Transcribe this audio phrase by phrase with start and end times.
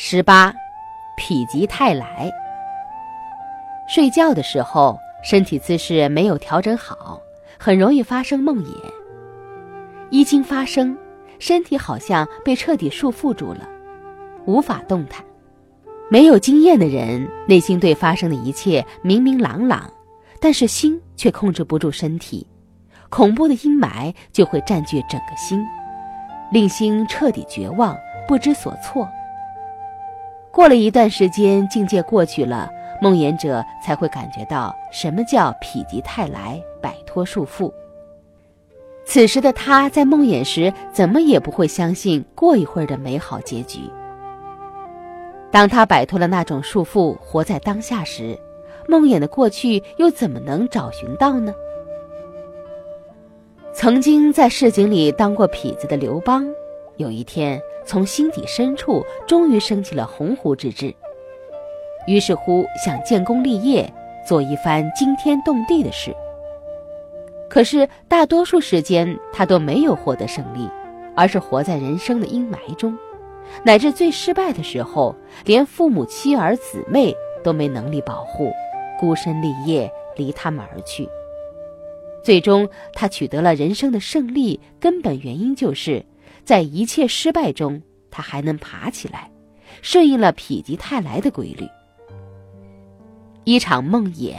[0.00, 0.54] 十八，
[1.16, 2.30] 否极泰来。
[3.88, 7.20] 睡觉的时候，身体姿势没有调整好，
[7.58, 8.72] 很容易发生梦魇。
[10.10, 10.96] 一经发生，
[11.40, 13.68] 身体好像被彻底束缚住了，
[14.46, 15.20] 无法动弹。
[16.08, 19.92] 没有经验的人，内心对发生的一切明明朗朗，
[20.40, 22.46] 但是心却控制不住身体，
[23.08, 25.60] 恐怖的阴霾就会占据整个心，
[26.52, 29.04] 令心彻底绝望，不知所措。
[30.52, 32.68] 过了一段时间，境界过去了，
[33.00, 37.72] 梦魇者才会感觉到什么叫否极泰来，摆脱束缚。
[39.04, 43.80] 此时的他在梦魇时，怎么也不会相信过一会儿的美好结局。
[45.50, 48.38] 当他摆脱了那种束缚，活在当下时，
[48.86, 51.54] 梦魇的过去又怎么能找寻到呢？
[53.72, 56.46] 曾经在市井里当过痞子的刘邦，
[56.98, 57.58] 有一天。
[57.86, 60.94] 从心底深处，终于升起了鸿鹄之志。
[62.06, 63.90] 于是乎，想建功立业，
[64.26, 66.14] 做一番惊天动地的事。
[67.48, 70.68] 可是，大多数时间他都没有获得胜利，
[71.16, 72.94] 而是活在人生的阴霾中，
[73.64, 78.52] 乃至最失败的时候，连父母、妻儿、姊妹都没能力保护，
[79.00, 81.08] 孤身立业，离他们而去。
[82.22, 86.04] 最终，他取得了人生的胜利，根本原因就是。
[86.48, 87.78] 在一切失败中，
[88.10, 89.30] 他还能爬起来，
[89.82, 91.68] 顺应了否极泰来的规律。
[93.44, 94.32] 一场梦魇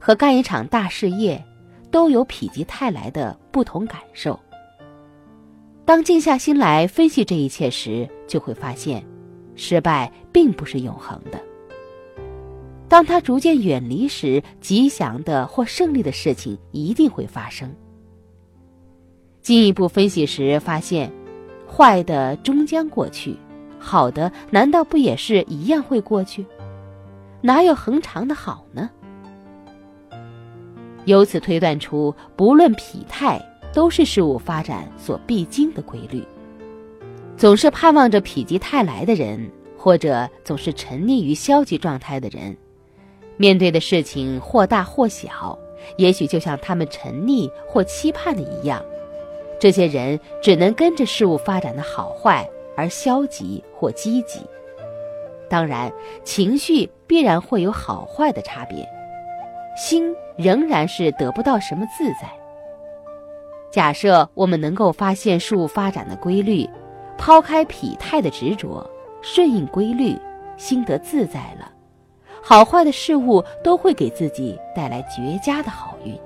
[0.00, 1.40] 和干一场大事业，
[1.88, 4.36] 都有否极泰来的不同感受。
[5.84, 9.00] 当静下心来分析这一切时，就会发现，
[9.54, 11.40] 失败并不是永恒的。
[12.88, 17.72] 当他逐渐远离时，吉祥的或胜利的事情一定会发生。
[19.40, 21.08] 进一步分析时发现。
[21.74, 23.34] 坏的终将过去，
[23.78, 26.44] 好的难道不也是一样会过去？
[27.40, 28.90] 哪有恒长的好呢？
[31.06, 33.40] 由此推断出，不论否泰，
[33.72, 36.22] 都是事物发展所必经的规律。
[37.36, 42.56] 总是盼望着否极泰来的人，或者总是沉溺于消极状态的人，
[43.36, 45.58] 面对的事情或大或小，
[45.96, 48.80] 也许就像他们沉溺或期盼的一样。
[49.62, 52.44] 这些人只能跟着事物发展的好坏
[52.76, 54.40] 而消极或积极，
[55.48, 55.88] 当然，
[56.24, 58.84] 情绪必然会有好坏的差别，
[59.76, 62.28] 心仍然是得不到什么自在。
[63.70, 66.68] 假设我们能够发现事物发展的规律，
[67.16, 68.84] 抛开否泰的执着，
[69.20, 70.18] 顺应规律，
[70.56, 71.70] 心得自在了，
[72.42, 76.18] 好坏的事物都会给自己带来绝佳的好运。